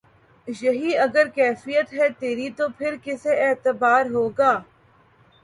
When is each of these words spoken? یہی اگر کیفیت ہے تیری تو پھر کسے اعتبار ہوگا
یہی 0.47 0.97
اگر 0.97 1.27
کیفیت 1.35 1.93
ہے 1.93 2.07
تیری 2.19 2.49
تو 2.57 2.67
پھر 2.77 2.95
کسے 3.03 3.35
اعتبار 3.45 4.05
ہوگا 4.13 4.53